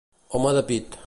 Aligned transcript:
Home 0.37 0.55
de 0.57 0.63
pit. 0.73 0.99